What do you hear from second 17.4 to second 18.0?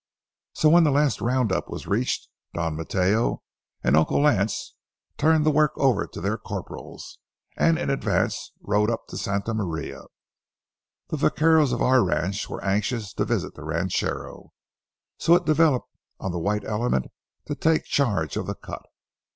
to take